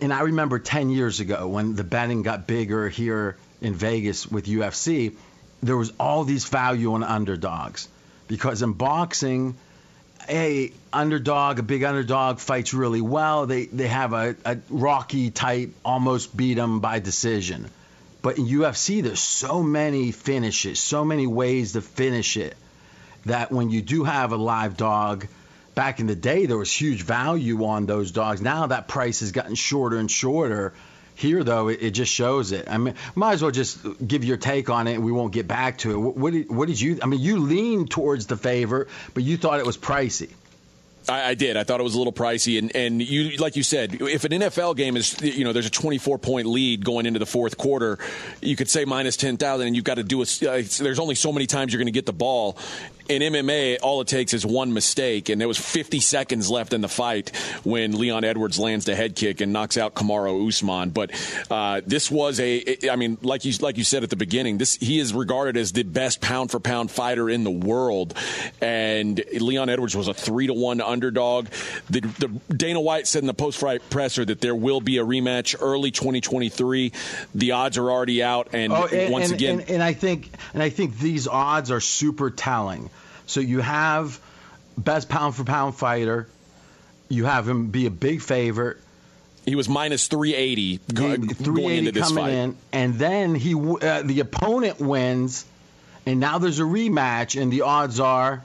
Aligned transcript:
And 0.00 0.12
I 0.12 0.20
remember 0.20 0.60
10 0.60 0.90
years 0.90 1.18
ago 1.18 1.48
when 1.48 1.74
the 1.74 1.82
betting 1.82 2.22
got 2.22 2.46
bigger 2.46 2.88
here 2.88 3.36
in 3.60 3.74
Vegas 3.74 4.28
with 4.28 4.46
UFC, 4.46 5.16
there 5.60 5.76
was 5.76 5.92
all 5.98 6.22
these 6.22 6.44
value 6.44 6.92
on 6.92 7.02
underdogs. 7.02 7.88
Because 8.28 8.62
in 8.62 8.74
boxing, 8.74 9.56
a 10.28 10.70
underdog, 10.92 11.58
a 11.58 11.64
big 11.64 11.82
underdog 11.82 12.38
fights 12.38 12.72
really 12.74 13.00
well. 13.00 13.46
They 13.46 13.64
they 13.64 13.88
have 13.88 14.12
a, 14.12 14.36
a 14.44 14.58
Rocky 14.70 15.32
type, 15.32 15.74
almost 15.84 16.36
beat 16.36 16.54
them 16.54 16.78
by 16.78 17.00
decision. 17.00 17.68
But 18.22 18.38
in 18.38 18.46
UFC, 18.46 19.02
there's 19.02 19.18
so 19.18 19.64
many 19.64 20.12
finishes, 20.12 20.78
so 20.78 21.04
many 21.04 21.26
ways 21.26 21.72
to 21.72 21.80
finish 21.80 22.36
it, 22.36 22.56
that 23.26 23.50
when 23.50 23.68
you 23.68 23.82
do 23.82 24.04
have 24.04 24.30
a 24.30 24.36
live 24.36 24.76
dog, 24.76 25.26
back 25.78 26.00
in 26.00 26.08
the 26.08 26.16
day 26.16 26.46
there 26.46 26.58
was 26.58 26.72
huge 26.72 27.02
value 27.02 27.64
on 27.64 27.86
those 27.86 28.10
dogs. 28.10 28.42
Now 28.42 28.66
that 28.66 28.88
price 28.88 29.20
has 29.20 29.30
gotten 29.30 29.54
shorter 29.54 29.96
and 29.96 30.10
shorter. 30.10 30.74
Here, 31.14 31.44
though, 31.44 31.68
it, 31.68 31.82
it 31.82 31.90
just 31.92 32.12
shows 32.12 32.50
it. 32.50 32.68
I 32.68 32.78
mean, 32.78 32.94
might 33.14 33.34
as 33.34 33.42
well 33.42 33.52
just 33.52 33.78
give 34.04 34.24
your 34.24 34.36
take 34.36 34.70
on 34.70 34.86
it, 34.88 34.94
and 34.94 35.04
we 35.04 35.12
won't 35.12 35.32
get 35.32 35.46
back 35.48 35.78
to 35.78 35.92
it. 35.92 35.96
What, 35.96 36.16
what, 36.16 36.32
did, 36.32 36.48
what 36.48 36.68
did 36.68 36.80
you? 36.80 36.98
I 37.02 37.06
mean, 37.06 37.20
you 37.20 37.38
leaned 37.38 37.90
towards 37.90 38.26
the 38.26 38.36
favor, 38.36 38.88
but 39.14 39.22
you 39.24 39.36
thought 39.36 39.58
it 39.58 39.66
was 39.66 39.76
pricey. 39.76 40.30
I, 41.08 41.30
I, 41.30 41.34
did. 41.34 41.56
I 41.56 41.64
thought 41.64 41.80
it 41.80 41.82
was 41.82 41.94
a 41.94 41.98
little 41.98 42.12
pricey, 42.12 42.58
and 42.58 42.74
and 42.74 43.02
you 43.02 43.36
like 43.38 43.56
you 43.56 43.62
said, 43.62 44.00
if 44.00 44.24
an 44.24 44.32
NFL 44.32 44.76
game 44.76 44.96
is 44.96 45.20
you 45.22 45.44
know 45.44 45.52
there's 45.52 45.66
a 45.66 45.70
24 45.70 46.18
point 46.18 46.46
lead 46.46 46.84
going 46.84 47.06
into 47.06 47.18
the 47.18 47.26
fourth 47.26 47.56
quarter, 47.56 47.98
you 48.42 48.56
could 48.56 48.68
say 48.68 48.84
minus 48.84 49.16
10,000, 49.16 49.66
and 49.66 49.74
you've 49.74 49.84
got 49.84 49.94
to 49.94 50.04
do 50.04 50.20
a. 50.20 50.24
Uh, 50.24 50.62
there's 50.78 50.98
only 50.98 51.14
so 51.14 51.32
many 51.32 51.46
times 51.46 51.72
you're 51.72 51.78
going 51.78 51.86
to 51.86 51.92
get 51.92 52.06
the 52.06 52.12
ball, 52.12 52.58
in 53.08 53.22
MMA, 53.22 53.78
all 53.82 54.00
it 54.00 54.08
takes 54.08 54.34
is 54.34 54.44
one 54.44 54.72
mistake, 54.72 55.28
and 55.28 55.40
there 55.40 55.48
was 55.48 55.58
50 55.58 56.00
seconds 56.00 56.50
left 56.50 56.72
in 56.72 56.82
the 56.82 56.88
fight 56.88 57.34
when 57.64 57.98
Leon 57.98 58.24
Edwards 58.24 58.58
lands 58.58 58.84
the 58.84 58.94
head 58.94 59.16
kick 59.16 59.40
and 59.40 59.52
knocks 59.52 59.78
out 59.78 59.94
Kamaru 59.94 60.46
Usman. 60.46 60.90
But 60.90 61.10
uh, 61.50 61.80
this 61.86 62.10
was 62.10 62.38
a, 62.38 62.90
I 62.90 62.96
mean, 62.96 63.18
like 63.22 63.44
you 63.44 63.52
like 63.60 63.78
you 63.78 63.84
said 63.84 64.02
at 64.02 64.10
the 64.10 64.16
beginning, 64.16 64.58
this 64.58 64.76
he 64.76 64.98
is 64.98 65.14
regarded 65.14 65.56
as 65.56 65.72
the 65.72 65.84
best 65.84 66.20
pound 66.20 66.50
for 66.50 66.60
pound 66.60 66.90
fighter 66.90 67.30
in 67.30 67.44
the 67.44 67.50
world, 67.50 68.14
and 68.60 69.22
Leon 69.32 69.70
Edwards 69.70 69.96
was 69.96 70.08
a 70.08 70.14
three 70.14 70.46
to 70.46 70.54
one 70.54 70.80
underdog. 70.80 71.48
The, 71.88 72.00
the 72.00 72.28
Dana 72.54 72.80
White 72.80 73.06
said 73.06 73.22
in 73.22 73.26
the 73.26 73.34
post 73.34 73.58
fight 73.58 73.88
presser 73.88 74.24
that 74.24 74.40
there 74.40 74.54
will 74.54 74.80
be 74.80 74.98
a 74.98 75.04
rematch 75.04 75.56
early 75.58 75.90
2023. 75.90 76.92
The 77.34 77.52
odds 77.52 77.78
are 77.78 77.90
already 77.90 78.22
out, 78.22 78.48
and, 78.52 78.72
oh, 78.72 78.86
and 78.86 79.12
once 79.12 79.26
and, 79.26 79.34
again, 79.34 79.60
and, 79.60 79.70
and 79.70 79.82
I 79.82 79.94
think 79.94 80.30
and 80.52 80.62
I 80.62 80.68
think 80.68 80.98
these 80.98 81.26
odds 81.26 81.70
are 81.70 81.80
super 81.80 82.30
telling 82.30 82.90
so 83.28 83.40
you 83.40 83.60
have 83.60 84.20
best 84.76 85.08
pound 85.08 85.36
for 85.36 85.44
pound 85.44 85.76
fighter. 85.76 86.26
You 87.08 87.26
have 87.26 87.48
him 87.48 87.68
be 87.68 87.86
a 87.86 87.90
big 87.90 88.20
favorite. 88.20 88.78
He 89.44 89.54
was 89.54 89.68
minus 89.68 90.08
380, 90.08 90.80
go, 90.92 91.14
380 91.14 91.44
going 91.44 91.76
into 91.78 91.92
this 91.92 92.08
coming 92.08 92.24
fight. 92.24 92.32
in, 92.32 92.56
and 92.72 92.94
then 92.96 93.34
he 93.34 93.54
uh, 93.54 94.02
the 94.02 94.20
opponent 94.20 94.80
wins, 94.80 95.46
and 96.04 96.20
now 96.20 96.38
there's 96.38 96.58
a 96.58 96.64
rematch, 96.64 97.40
and 97.40 97.52
the 97.52 97.62
odds 97.62 98.00
are 98.00 98.42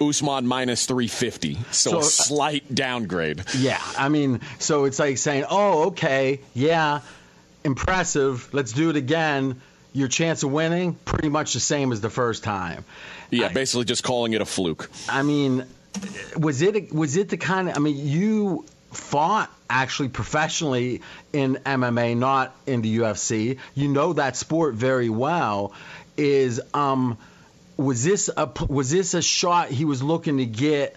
Usman 0.00 0.46
minus 0.46 0.86
350. 0.86 1.54
So, 1.70 1.90
so, 1.90 1.98
a 1.98 2.02
slight 2.02 2.72
downgrade. 2.74 3.44
Yeah. 3.56 3.80
I 3.98 4.08
mean, 4.08 4.40
so 4.58 4.84
it's 4.84 4.98
like 4.98 5.18
saying, 5.18 5.44
oh, 5.48 5.88
okay, 5.88 6.40
yeah, 6.54 7.00
impressive. 7.64 8.52
Let's 8.52 8.72
do 8.72 8.90
it 8.90 8.96
again. 8.96 9.60
Your 9.94 10.08
chance 10.08 10.42
of 10.42 10.50
winning, 10.50 10.94
pretty 10.94 11.28
much 11.28 11.52
the 11.52 11.60
same 11.60 11.92
as 11.92 12.00
the 12.00 12.10
first 12.10 12.44
time. 12.44 12.84
Yeah, 13.30 13.46
I, 13.46 13.52
basically 13.52 13.84
just 13.84 14.02
calling 14.02 14.32
it 14.32 14.40
a 14.40 14.46
fluke. 14.46 14.90
I 15.08 15.22
mean, 15.22 15.66
was 16.36 16.62
it 16.62 16.92
was 16.92 17.16
it 17.16 17.28
the 17.28 17.36
kind 17.36 17.68
of? 17.68 17.76
I 17.76 17.80
mean, 17.80 17.96
you 17.98 18.64
fought 18.92 19.50
actually 19.68 20.08
professionally 20.08 21.00
in 21.32 21.56
MMA, 21.64 22.16
not 22.16 22.54
in 22.66 22.82
the 22.82 22.98
UFC. 22.98 23.58
You 23.74 23.88
know 23.88 24.12
that 24.14 24.36
sport 24.36 24.74
very 24.74 25.08
well. 25.08 25.72
Is 26.16 26.60
um, 26.74 27.16
was 27.76 28.04
this 28.04 28.30
a 28.34 28.50
was 28.68 28.90
this 28.90 29.14
a 29.14 29.22
shot 29.22 29.68
he 29.68 29.84
was 29.84 30.02
looking 30.02 30.38
to 30.38 30.46
get? 30.46 30.96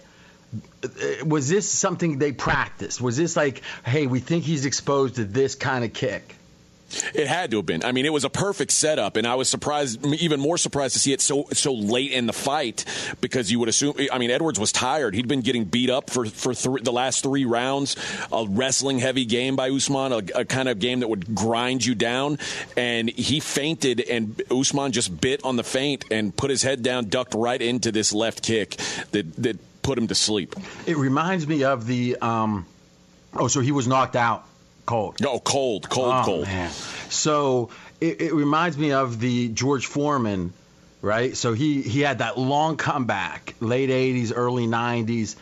Was 1.24 1.48
this 1.48 1.68
something 1.68 2.18
they 2.18 2.32
practiced? 2.32 3.00
Was 3.00 3.16
this 3.16 3.36
like, 3.36 3.62
hey, 3.84 4.06
we 4.06 4.20
think 4.20 4.44
he's 4.44 4.64
exposed 4.64 5.16
to 5.16 5.24
this 5.24 5.54
kind 5.54 5.84
of 5.84 5.92
kick? 5.92 6.34
It 7.14 7.26
had 7.26 7.50
to 7.50 7.58
have 7.58 7.66
been. 7.66 7.84
I 7.84 7.92
mean, 7.92 8.06
it 8.06 8.12
was 8.12 8.24
a 8.24 8.30
perfect 8.30 8.72
setup, 8.72 9.16
and 9.16 9.26
I 9.26 9.34
was 9.34 9.48
surprised, 9.48 10.04
even 10.04 10.40
more 10.40 10.58
surprised 10.58 10.94
to 10.94 10.98
see 10.98 11.12
it 11.12 11.20
so 11.20 11.46
so 11.52 11.72
late 11.72 12.12
in 12.12 12.26
the 12.26 12.32
fight 12.32 12.84
because 13.20 13.50
you 13.50 13.58
would 13.58 13.68
assume. 13.68 13.94
I 14.12 14.18
mean, 14.18 14.30
Edwards 14.30 14.58
was 14.58 14.72
tired. 14.72 15.14
He'd 15.14 15.28
been 15.28 15.40
getting 15.40 15.64
beat 15.64 15.90
up 15.90 16.10
for 16.10 16.26
for 16.26 16.54
th- 16.54 16.84
the 16.84 16.92
last 16.92 17.22
three 17.22 17.44
rounds. 17.44 17.96
A 18.32 18.46
wrestling 18.48 18.98
heavy 18.98 19.24
game 19.24 19.56
by 19.56 19.70
Usman, 19.70 20.12
a, 20.12 20.40
a, 20.40 20.44
kind 20.44 20.68
of 20.68 20.78
game 20.78 21.00
that 21.00 21.08
would 21.08 21.34
grind 21.34 21.84
you 21.84 21.94
down, 21.94 22.38
and 22.76 23.08
he 23.10 23.40
feinted, 23.40 24.00
and 24.00 24.40
Usman 24.50 24.92
just 24.92 25.20
bit 25.20 25.44
on 25.44 25.56
the 25.56 25.64
feint 25.64 26.04
and 26.10 26.36
put 26.36 26.50
his 26.50 26.62
head 26.62 26.82
down, 26.82 27.08
ducked 27.08 27.34
right 27.34 27.60
into 27.60 27.92
this 27.92 28.12
left 28.12 28.42
kick 28.42 28.76
that 29.12 29.34
that 29.36 29.58
put 29.82 29.98
him 29.98 30.08
to 30.08 30.14
sleep. 30.14 30.54
It 30.86 30.96
reminds 30.96 31.46
me 31.46 31.64
of 31.64 31.86
the. 31.86 32.16
Um, 32.16 32.66
oh, 33.34 33.48
so 33.48 33.60
he 33.60 33.72
was 33.72 33.86
knocked 33.86 34.16
out 34.16 34.46
cold. 34.86 35.20
No, 35.20 35.38
cold, 35.38 35.88
cold, 35.90 36.14
oh, 36.14 36.22
cold. 36.24 36.46
Man. 36.46 36.70
So 37.10 37.70
it, 38.00 38.20
it 38.20 38.34
reminds 38.34 38.78
me 38.78 38.92
of 38.92 39.20
the 39.20 39.48
George 39.48 39.86
Foreman, 39.86 40.52
right? 41.02 41.36
So 41.36 41.52
he 41.52 41.82
he 41.82 42.00
had 42.00 42.18
that 42.18 42.38
long 42.38 42.76
comeback, 42.76 43.54
late 43.60 43.90
'80s, 43.90 44.32
early 44.34 44.66
'90s. 44.66 45.36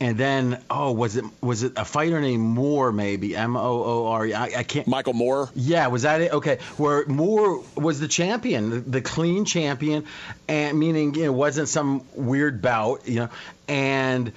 And 0.00 0.16
then, 0.16 0.62
oh, 0.70 0.92
was 0.92 1.16
it 1.16 1.24
was 1.40 1.64
it 1.64 1.72
a 1.76 1.84
fighter 1.84 2.20
named 2.20 2.44
Moore? 2.44 2.92
Maybe 2.92 3.34
M 3.34 3.56
O 3.56 3.82
O 3.82 4.06
R 4.06 4.26
E. 4.26 4.32
I, 4.32 4.44
I 4.44 4.62
can't. 4.62 4.86
Michael 4.86 5.12
Moore. 5.12 5.50
Yeah, 5.56 5.88
was 5.88 6.02
that 6.02 6.20
it? 6.20 6.32
Okay, 6.32 6.58
where 6.76 7.04
Moore 7.06 7.64
was 7.74 7.98
the 7.98 8.06
champion, 8.06 8.70
the, 8.70 8.78
the 8.78 9.00
clean 9.00 9.44
champion, 9.44 10.04
and 10.46 10.78
meaning 10.78 11.16
it 11.16 11.34
wasn't 11.34 11.68
some 11.68 12.02
weird 12.14 12.62
bout, 12.62 13.08
you 13.08 13.20
know, 13.20 13.28
and 13.66 14.32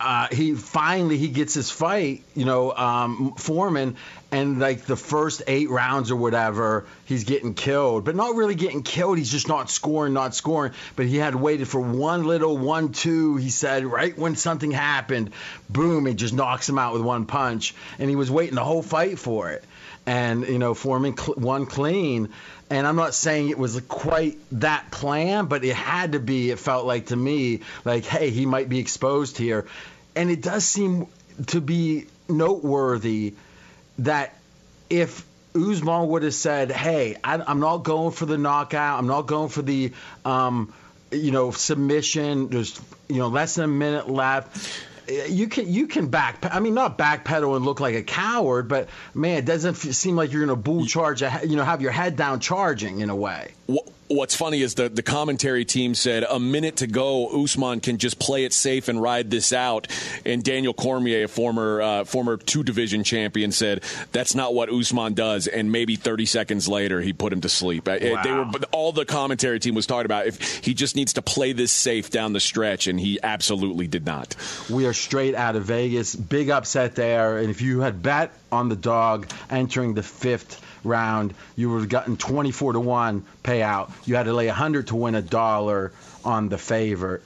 uh, 0.00 0.28
he 0.30 0.54
finally 0.54 1.16
he 1.18 1.28
gets 1.28 1.54
his 1.54 1.70
fight, 1.70 2.22
you 2.34 2.44
know, 2.44 2.72
um, 2.72 3.34
Foreman, 3.36 3.96
and 4.30 4.58
like 4.58 4.82
the 4.82 4.96
first 4.96 5.42
eight 5.46 5.70
rounds 5.70 6.10
or 6.10 6.16
whatever, 6.16 6.84
he's 7.06 7.24
getting 7.24 7.54
killed, 7.54 8.04
but 8.04 8.14
not 8.14 8.34
really 8.34 8.54
getting 8.54 8.82
killed. 8.82 9.16
He's 9.16 9.30
just 9.30 9.48
not 9.48 9.70
scoring, 9.70 10.12
not 10.12 10.34
scoring. 10.34 10.72
But 10.96 11.06
he 11.06 11.16
had 11.16 11.34
waited 11.34 11.66
for 11.66 11.80
one 11.80 12.24
little 12.24 12.56
one 12.58 12.92
two. 12.92 13.36
He 13.36 13.48
said 13.48 13.86
right 13.86 14.16
when 14.16 14.36
something 14.36 14.70
happened, 14.70 15.30
boom, 15.70 16.04
he 16.04 16.14
just 16.14 16.34
knocks 16.34 16.68
him 16.68 16.78
out 16.78 16.92
with 16.92 17.02
one 17.02 17.24
punch, 17.24 17.74
and 17.98 18.10
he 18.10 18.16
was 18.16 18.30
waiting 18.30 18.54
the 18.54 18.64
whole 18.64 18.82
fight 18.82 19.18
for 19.18 19.50
it. 19.50 19.64
And 20.04 20.46
you 20.46 20.58
know, 20.58 20.74
Foreman 20.74 21.16
cl- 21.16 21.38
one 21.38 21.64
clean, 21.64 22.28
and 22.68 22.86
I'm 22.86 22.96
not 22.96 23.14
saying 23.14 23.48
it 23.48 23.58
was 23.58 23.80
quite 23.88 24.38
that 24.52 24.90
plan, 24.90 25.46
but 25.46 25.64
it 25.64 25.74
had 25.74 26.12
to 26.12 26.20
be. 26.20 26.50
It 26.50 26.58
felt 26.58 26.86
like 26.86 27.06
to 27.06 27.16
me, 27.16 27.60
like, 27.84 28.04
hey, 28.04 28.28
he 28.28 28.44
might 28.44 28.68
be 28.68 28.78
exposed 28.78 29.38
here, 29.38 29.66
and 30.14 30.30
it 30.30 30.42
does 30.42 30.66
seem 30.66 31.06
to 31.46 31.62
be 31.62 32.06
noteworthy 32.28 33.34
that 33.98 34.34
if 34.90 35.24
Usman 35.54 36.08
would 36.08 36.22
have 36.22 36.34
said, 36.34 36.70
"Hey, 36.70 37.16
I, 37.22 37.50
am 37.50 37.60
not 37.60 37.78
going 37.78 38.12
for 38.12 38.26
the 38.26 38.38
knockout. 38.38 38.98
I'm 38.98 39.06
not 39.06 39.22
going 39.22 39.48
for 39.48 39.62
the, 39.62 39.92
um, 40.24 40.72
you 41.10 41.30
know, 41.30 41.50
submission. 41.50 42.48
There's, 42.48 42.80
you 43.08 43.16
know, 43.16 43.28
less 43.28 43.56
than 43.56 43.64
a 43.64 43.68
minute 43.68 44.08
left." 44.08 44.84
you 45.28 45.48
can 45.48 45.72
you 45.72 45.86
can 45.86 46.08
back. 46.08 46.44
I 46.54 46.60
mean, 46.60 46.74
not 46.74 46.98
backpedal 46.98 47.56
and 47.56 47.64
look 47.64 47.80
like 47.80 47.94
a 47.94 48.02
coward, 48.02 48.68
but 48.68 48.88
man, 49.14 49.38
it 49.38 49.44
doesn't 49.44 49.74
seem 49.74 50.16
like 50.16 50.32
you're 50.32 50.44
going 50.44 50.56
to 50.56 50.62
bull 50.62 50.86
charge. 50.86 51.22
You 51.22 51.56
know, 51.56 51.64
have 51.64 51.80
your 51.80 51.92
head 51.92 52.16
down 52.16 52.40
charging 52.40 53.00
in 53.00 53.10
a 53.10 53.16
way. 53.16 53.52
What's 54.08 54.34
funny 54.34 54.62
is 54.62 54.74
the, 54.74 54.88
the 54.88 55.02
commentary 55.02 55.64
team 55.64 55.94
said 55.94 56.24
a 56.28 56.40
minute 56.40 56.76
to 56.76 56.86
go, 56.86 57.42
Usman 57.42 57.80
can 57.80 57.98
just 57.98 58.18
play 58.18 58.44
it 58.44 58.52
safe 58.52 58.88
and 58.88 59.00
ride 59.00 59.30
this 59.30 59.52
out. 59.52 59.86
And 60.24 60.42
Daniel 60.42 60.74
Cormier, 60.74 61.24
a 61.24 61.28
former 61.28 61.80
uh, 61.80 62.04
former 62.04 62.36
two 62.36 62.62
division 62.62 63.04
champion, 63.04 63.52
said 63.52 63.84
that's 64.12 64.34
not 64.34 64.54
what 64.54 64.70
Usman 64.70 65.14
does. 65.14 65.46
And 65.46 65.70
maybe 65.70 65.96
30 65.96 66.26
seconds 66.26 66.68
later, 66.68 67.00
he 67.00 67.12
put 67.12 67.32
him 67.32 67.40
to 67.42 67.48
sleep. 67.48 67.86
Wow. 67.86 67.98
They 67.98 68.32
were 68.32 68.46
all 68.72 68.92
the 68.92 69.04
commentary 69.04 69.60
team 69.60 69.74
was 69.74 69.86
talking 69.86 70.06
about 70.06 70.26
if 70.26 70.64
he 70.64 70.74
just 70.74 70.96
needs 70.96 71.14
to 71.14 71.22
play 71.22 71.52
this 71.52 71.72
safe 71.72 72.10
down 72.10 72.32
the 72.32 72.40
stretch, 72.40 72.86
and 72.86 72.98
he 72.98 73.18
absolutely 73.22 73.86
did 73.86 74.06
not. 74.06 74.34
We 74.70 74.86
are 74.86 74.92
straight 74.92 75.34
out 75.34 75.56
of 75.56 75.64
Vegas, 75.64 76.14
big 76.14 76.50
upset 76.50 76.94
there. 76.94 77.38
And 77.38 77.50
if 77.50 77.60
you 77.60 77.80
had 77.80 78.02
bet 78.02 78.32
on 78.50 78.68
the 78.68 78.76
dog 78.76 79.30
entering 79.50 79.94
the 79.94 80.02
fifth 80.02 80.62
round, 80.84 81.34
you 81.56 81.70
would 81.70 81.80
have 81.80 81.88
gotten 81.88 82.16
24 82.16 82.74
to 82.74 82.80
1 82.80 83.24
payout. 83.42 83.90
You 84.06 84.16
had 84.16 84.24
to 84.24 84.32
lay 84.32 84.46
100 84.46 84.88
to 84.88 84.96
win 84.96 85.14
a 85.14 85.22
dollar 85.22 85.92
on 86.24 86.48
the 86.48 86.58
favorite. 86.58 87.22